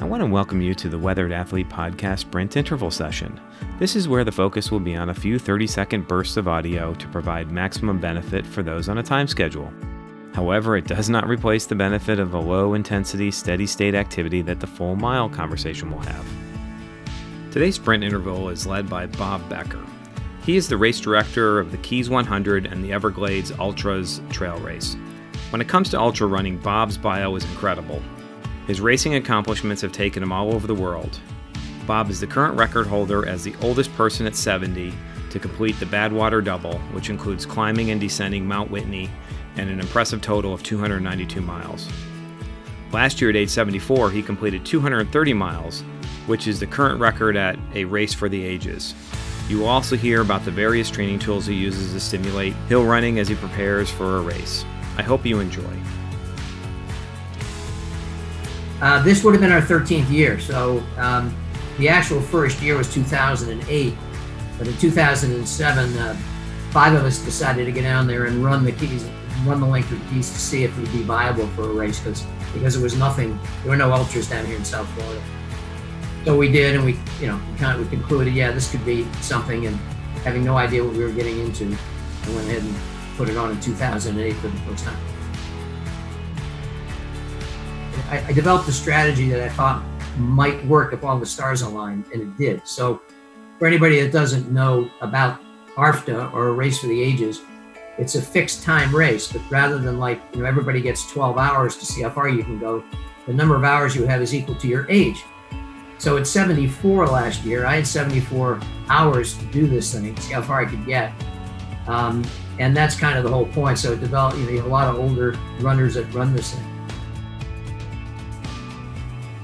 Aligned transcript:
I 0.00 0.04
want 0.04 0.20
to 0.20 0.26
welcome 0.26 0.62
you 0.62 0.76
to 0.76 0.88
the 0.88 0.96
Weathered 0.96 1.32
Athlete 1.32 1.68
Podcast 1.68 2.20
Sprint 2.20 2.56
Interval 2.56 2.92
Session. 2.92 3.40
This 3.80 3.96
is 3.96 4.06
where 4.06 4.22
the 4.22 4.30
focus 4.30 4.70
will 4.70 4.78
be 4.78 4.94
on 4.94 5.08
a 5.08 5.14
few 5.14 5.40
30 5.40 5.66
second 5.66 6.06
bursts 6.06 6.36
of 6.36 6.46
audio 6.46 6.94
to 6.94 7.08
provide 7.08 7.50
maximum 7.50 7.98
benefit 7.98 8.46
for 8.46 8.62
those 8.62 8.88
on 8.88 8.98
a 8.98 9.02
time 9.02 9.26
schedule. 9.26 9.72
However, 10.34 10.76
it 10.76 10.86
does 10.86 11.10
not 11.10 11.26
replace 11.26 11.66
the 11.66 11.74
benefit 11.74 12.20
of 12.20 12.32
a 12.32 12.38
low 12.38 12.74
intensity, 12.74 13.32
steady 13.32 13.66
state 13.66 13.96
activity 13.96 14.40
that 14.42 14.60
the 14.60 14.68
full 14.68 14.94
mile 14.94 15.28
conversation 15.28 15.90
will 15.90 15.98
have. 15.98 16.26
Today's 17.50 17.74
sprint 17.74 18.04
interval 18.04 18.50
is 18.50 18.68
led 18.68 18.88
by 18.88 19.06
Bob 19.06 19.48
Becker. 19.48 19.84
He 20.44 20.56
is 20.56 20.68
the 20.68 20.76
race 20.76 21.00
director 21.00 21.58
of 21.58 21.72
the 21.72 21.78
Keys 21.78 22.08
100 22.08 22.66
and 22.66 22.84
the 22.84 22.92
Everglades 22.92 23.50
Ultras 23.58 24.20
trail 24.30 24.60
race. 24.60 24.96
When 25.50 25.60
it 25.60 25.66
comes 25.66 25.90
to 25.90 25.98
ultra 25.98 26.28
running, 26.28 26.58
Bob's 26.58 26.96
bio 26.96 27.34
is 27.34 27.44
incredible. 27.46 28.00
His 28.68 28.82
racing 28.82 29.14
accomplishments 29.14 29.80
have 29.80 29.92
taken 29.92 30.22
him 30.22 30.30
all 30.30 30.52
over 30.54 30.66
the 30.66 30.74
world. 30.74 31.18
Bob 31.86 32.10
is 32.10 32.20
the 32.20 32.26
current 32.26 32.54
record 32.58 32.86
holder 32.86 33.26
as 33.26 33.42
the 33.42 33.54
oldest 33.62 33.90
person 33.94 34.26
at 34.26 34.36
70 34.36 34.92
to 35.30 35.38
complete 35.38 35.80
the 35.80 35.86
Badwater 35.86 36.44
Double, 36.44 36.78
which 36.92 37.08
includes 37.08 37.46
climbing 37.46 37.90
and 37.90 37.98
descending 37.98 38.46
Mount 38.46 38.70
Whitney 38.70 39.08
and 39.56 39.70
an 39.70 39.80
impressive 39.80 40.20
total 40.20 40.52
of 40.52 40.62
292 40.62 41.40
miles. 41.40 41.88
Last 42.92 43.22
year 43.22 43.30
at 43.30 43.36
age 43.36 43.48
74, 43.48 44.10
he 44.10 44.22
completed 44.22 44.66
230 44.66 45.32
miles, 45.32 45.80
which 46.26 46.46
is 46.46 46.60
the 46.60 46.66
current 46.66 47.00
record 47.00 47.38
at 47.38 47.58
a 47.74 47.86
race 47.86 48.12
for 48.12 48.28
the 48.28 48.44
ages. 48.44 48.94
You 49.48 49.60
will 49.60 49.68
also 49.68 49.96
hear 49.96 50.20
about 50.20 50.44
the 50.44 50.50
various 50.50 50.90
training 50.90 51.20
tools 51.20 51.46
he 51.46 51.54
uses 51.54 51.94
to 51.94 52.00
stimulate 52.00 52.52
hill 52.68 52.84
running 52.84 53.18
as 53.18 53.28
he 53.28 53.34
prepares 53.34 53.90
for 53.90 54.18
a 54.18 54.20
race. 54.20 54.66
I 54.98 55.02
hope 55.02 55.24
you 55.24 55.40
enjoy. 55.40 55.74
Uh, 58.80 59.02
this 59.02 59.24
would 59.24 59.34
have 59.34 59.40
been 59.40 59.52
our 59.52 59.60
13th 59.60 60.10
year. 60.10 60.38
So 60.38 60.82
um, 60.96 61.34
the 61.78 61.88
actual 61.88 62.20
first 62.20 62.60
year 62.62 62.76
was 62.76 62.92
2008. 62.92 63.94
But 64.58 64.66
in 64.66 64.76
2007, 64.76 65.98
uh, 65.98 66.16
five 66.70 66.94
of 66.94 67.04
us 67.04 67.18
decided 67.18 67.64
to 67.64 67.72
get 67.72 67.82
down 67.82 68.06
there 68.06 68.26
and 68.26 68.44
run 68.44 68.64
the 68.64 68.72
keys, 68.72 69.04
run 69.44 69.60
the 69.60 69.66
length 69.66 69.90
of 69.92 70.02
the 70.02 70.14
keys 70.14 70.30
to 70.30 70.38
see 70.38 70.64
if 70.64 70.76
it 70.76 70.80
would 70.80 70.92
be 70.92 71.02
viable 71.02 71.46
for 71.48 71.62
a 71.62 71.72
race 71.72 71.98
because 72.00 72.24
because 72.54 72.74
there 72.74 72.82
was 72.82 72.96
nothing, 72.96 73.38
there 73.62 73.70
were 73.70 73.76
no 73.76 73.92
ultras 73.92 74.28
down 74.28 74.44
here 74.46 74.56
in 74.56 74.64
South 74.64 74.88
Florida. 74.94 75.22
So 76.24 76.36
we 76.36 76.50
did, 76.50 76.74
and 76.74 76.84
we, 76.84 76.98
you 77.20 77.26
know, 77.26 77.40
we 77.52 77.58
kind 77.58 77.78
of 77.78 77.84
we 77.84 77.96
concluded, 77.96 78.34
yeah, 78.34 78.50
this 78.50 78.70
could 78.70 78.84
be 78.84 79.06
something, 79.20 79.66
and 79.66 79.76
having 80.24 80.44
no 80.44 80.56
idea 80.56 80.82
what 80.82 80.94
we 80.94 81.04
were 81.04 81.12
getting 81.12 81.38
into, 81.40 81.66
I 81.66 82.30
went 82.30 82.48
ahead 82.48 82.62
and 82.62 82.74
put 83.16 83.28
it 83.28 83.36
on 83.36 83.50
in 83.50 83.60
2008 83.60 84.32
for 84.36 84.48
the 84.48 84.56
first 84.60 84.84
time. 84.84 85.17
I, 88.08 88.24
I 88.26 88.32
developed 88.32 88.68
a 88.68 88.72
strategy 88.72 89.28
that 89.30 89.40
I 89.40 89.48
thought 89.48 89.82
might 90.16 90.64
work 90.66 90.92
if 90.92 91.04
all 91.04 91.18
the 91.18 91.26
stars 91.26 91.62
aligned, 91.62 92.06
and 92.12 92.22
it 92.22 92.36
did. 92.36 92.66
So, 92.66 93.02
for 93.58 93.66
anybody 93.66 94.00
that 94.00 94.12
doesn't 94.12 94.50
know 94.50 94.90
about 95.00 95.40
ARFTA 95.76 96.32
or 96.32 96.48
a 96.48 96.52
race 96.52 96.78
for 96.78 96.86
the 96.86 97.02
ages, 97.02 97.42
it's 97.98 98.14
a 98.14 98.22
fixed 98.22 98.62
time 98.62 98.94
race, 98.94 99.30
but 99.30 99.42
rather 99.50 99.78
than 99.78 99.98
like 99.98 100.20
you 100.32 100.40
know 100.40 100.46
everybody 100.46 100.80
gets 100.80 101.10
12 101.10 101.36
hours 101.36 101.76
to 101.76 101.86
see 101.86 102.02
how 102.02 102.10
far 102.10 102.28
you 102.28 102.44
can 102.44 102.58
go, 102.58 102.82
the 103.26 103.32
number 103.32 103.56
of 103.56 103.64
hours 103.64 103.94
you 103.94 104.06
have 104.06 104.22
is 104.22 104.34
equal 104.34 104.54
to 104.56 104.68
your 104.68 104.88
age. 104.88 105.24
So 105.98 106.16
at 106.16 106.28
74 106.28 107.08
last 107.08 107.44
year, 107.44 107.66
I 107.66 107.76
had 107.76 107.86
74 107.86 108.60
hours 108.88 109.36
to 109.36 109.44
do 109.46 109.66
this 109.66 109.92
thing, 109.92 110.16
see 110.18 110.32
how 110.32 110.42
far 110.42 110.60
I 110.60 110.64
could 110.64 110.86
get. 110.86 111.12
Um, 111.88 112.24
and 112.60 112.76
that's 112.76 112.94
kind 112.94 113.18
of 113.18 113.24
the 113.24 113.30
whole 113.30 113.46
point. 113.46 113.78
So 113.78 113.92
it 113.92 114.00
developed, 114.00 114.36
you 114.38 114.44
know, 114.44 114.50
you 114.50 114.56
have 114.58 114.66
a 114.66 114.70
lot 114.70 114.88
of 114.88 115.00
older 115.00 115.36
runners 115.60 115.94
that 115.94 116.04
run 116.14 116.34
this 116.34 116.54
thing. 116.54 116.77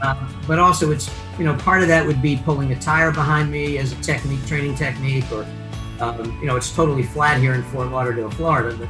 Uh, 0.05 0.14
but 0.47 0.58
also 0.58 0.91
it's 0.91 1.10
you 1.38 1.44
know 1.44 1.55
part 1.56 1.80
of 1.80 1.88
that 1.88 2.06
would 2.06 2.20
be 2.20 2.36
pulling 2.36 2.70
a 2.72 2.78
tire 2.78 3.10
behind 3.10 3.50
me 3.50 3.78
as 3.78 3.92
a 3.92 3.97
technique 4.02 4.44
training 4.46 4.74
technique 4.74 5.24
or 5.33 5.46
um, 6.00 6.38
you 6.41 6.46
know 6.46 6.56
it's 6.56 6.74
totally 6.74 7.02
flat 7.02 7.41
here 7.41 7.55
in 7.55 7.62
fort 7.62 7.90
lauderdale 7.90 8.30
florida 8.30 8.77
but 8.77 8.89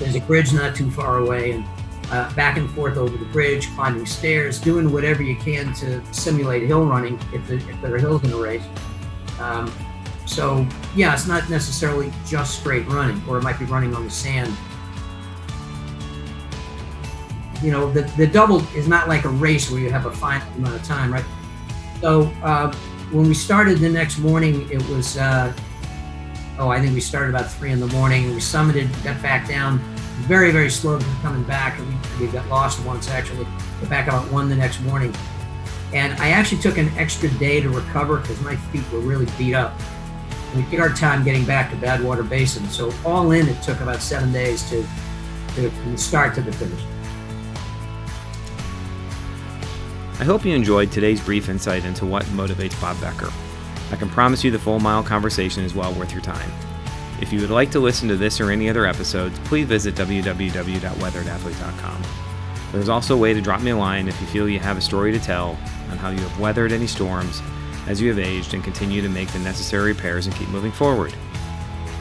there's 0.00 0.16
a 0.16 0.20
bridge 0.22 0.52
not 0.52 0.74
too 0.74 0.90
far 0.90 1.18
away 1.18 1.52
and 1.52 1.64
uh, 2.10 2.32
back 2.34 2.56
and 2.56 2.68
forth 2.70 2.96
over 2.96 3.16
the 3.16 3.24
bridge 3.26 3.68
climbing 3.76 4.04
stairs 4.04 4.60
doing 4.60 4.92
whatever 4.92 5.22
you 5.22 5.36
can 5.36 5.72
to 5.72 6.02
simulate 6.12 6.64
hill 6.64 6.84
running 6.84 7.16
if, 7.32 7.46
the, 7.46 7.54
if 7.54 7.80
there 7.80 7.94
are 7.94 7.98
hills 7.98 8.22
in 8.24 8.30
the 8.30 8.36
race. 8.36 8.64
Um, 9.40 9.72
so 10.24 10.66
yeah 10.96 11.12
it's 11.12 11.28
not 11.28 11.48
necessarily 11.48 12.12
just 12.26 12.58
straight 12.58 12.86
running 12.88 13.22
or 13.28 13.38
it 13.38 13.42
might 13.42 13.58
be 13.60 13.66
running 13.66 13.94
on 13.94 14.02
the 14.02 14.10
sand 14.10 14.52
you 17.62 17.70
know, 17.70 17.90
the, 17.90 18.02
the 18.16 18.26
double 18.26 18.60
is 18.74 18.88
not 18.88 19.08
like 19.08 19.24
a 19.24 19.28
race 19.28 19.70
where 19.70 19.80
you 19.80 19.90
have 19.90 20.06
a 20.06 20.10
finite 20.10 20.46
amount 20.56 20.74
of 20.74 20.82
time, 20.84 21.12
right? 21.12 21.24
So 22.00 22.22
uh, 22.42 22.72
when 23.10 23.26
we 23.26 23.34
started 23.34 23.78
the 23.78 23.88
next 23.88 24.18
morning, 24.18 24.68
it 24.70 24.86
was, 24.88 25.16
uh, 25.16 25.52
oh, 26.58 26.68
I 26.68 26.80
think 26.80 26.94
we 26.94 27.00
started 27.00 27.30
about 27.34 27.50
three 27.50 27.72
in 27.72 27.80
the 27.80 27.86
morning. 27.88 28.30
We 28.30 28.36
summited, 28.36 28.88
got 29.04 29.20
back 29.22 29.48
down, 29.48 29.78
very, 30.26 30.50
very 30.50 30.70
slow 30.70 30.98
coming 31.22 31.44
back. 31.44 31.78
And 31.78 31.88
we, 32.18 32.26
we 32.26 32.32
got 32.32 32.46
lost 32.48 32.84
once 32.84 33.08
actually, 33.08 33.44
got 33.80 33.88
back 33.88 34.08
about 34.08 34.30
one 34.30 34.48
the 34.48 34.56
next 34.56 34.80
morning. 34.82 35.14
And 35.92 36.12
I 36.20 36.30
actually 36.30 36.60
took 36.60 36.78
an 36.78 36.88
extra 36.96 37.28
day 37.38 37.60
to 37.60 37.70
recover 37.70 38.18
because 38.18 38.40
my 38.40 38.56
feet 38.56 38.82
were 38.92 38.98
really 38.98 39.26
beat 39.38 39.54
up. 39.54 39.74
We 40.54 40.62
took 40.64 40.80
our 40.80 40.88
time 40.90 41.22
getting 41.22 41.44
back 41.44 41.70
to 41.70 41.76
Badwater 41.76 42.28
Basin. 42.28 42.66
So 42.68 42.92
all 43.04 43.32
in, 43.32 43.48
it 43.48 43.62
took 43.62 43.80
about 43.80 44.02
seven 44.02 44.32
days 44.32 44.68
to, 44.70 44.82
to 45.54 45.70
from 45.70 45.92
the 45.92 45.98
start 45.98 46.34
to 46.36 46.40
the 46.40 46.52
finish. 46.52 46.82
I 50.18 50.24
hope 50.24 50.46
you 50.46 50.54
enjoyed 50.54 50.90
today's 50.90 51.20
brief 51.20 51.50
insight 51.50 51.84
into 51.84 52.06
what 52.06 52.24
motivates 52.26 52.80
Bob 52.80 52.98
Becker. 53.02 53.30
I 53.90 53.96
can 53.96 54.08
promise 54.08 54.42
you 54.42 54.50
the 54.50 54.58
full 54.58 54.80
mile 54.80 55.02
conversation 55.02 55.62
is 55.62 55.74
well 55.74 55.92
worth 55.92 56.12
your 56.12 56.22
time. 56.22 56.50
If 57.20 57.34
you 57.34 57.40
would 57.40 57.50
like 57.50 57.70
to 57.72 57.80
listen 57.80 58.08
to 58.08 58.16
this 58.16 58.40
or 58.40 58.50
any 58.50 58.70
other 58.70 58.86
episodes, 58.86 59.38
please 59.40 59.66
visit 59.66 59.94
www.weatheredathlete.com. 59.94 62.02
There's 62.72 62.88
also 62.88 63.14
a 63.14 63.18
way 63.18 63.34
to 63.34 63.42
drop 63.42 63.60
me 63.60 63.72
a 63.72 63.76
line 63.76 64.08
if 64.08 64.18
you 64.20 64.26
feel 64.26 64.48
you 64.48 64.58
have 64.58 64.78
a 64.78 64.82
story 64.82 65.12
to 65.12 65.20
tell 65.20 65.58
on 65.90 65.98
how 65.98 66.08
you 66.08 66.20
have 66.20 66.40
weathered 66.40 66.72
any 66.72 66.86
storms 66.86 67.42
as 67.86 68.00
you 68.00 68.08
have 68.08 68.18
aged 68.18 68.54
and 68.54 68.64
continue 68.64 69.02
to 69.02 69.10
make 69.10 69.28
the 69.28 69.38
necessary 69.40 69.92
repairs 69.92 70.26
and 70.26 70.34
keep 70.34 70.48
moving 70.48 70.72
forward. 70.72 71.12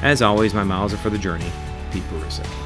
As 0.01 0.21
always, 0.21 0.53
my 0.53 0.63
miles 0.63 0.93
are 0.93 0.97
for 0.97 1.09
the 1.09 1.17
journey. 1.17 1.51
Pete 1.91 2.03
Burisik. 2.03 2.64